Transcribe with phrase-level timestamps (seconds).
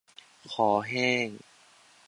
[0.53, 1.27] คอแห้ง